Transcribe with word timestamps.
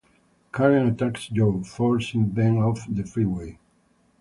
Karen 0.51 0.87
attacks 0.87 1.27
Joe, 1.27 1.61
forcing 1.61 2.33
them 2.33 2.57
off 2.57 2.87
the 2.89 3.03
freeway. 3.03 3.59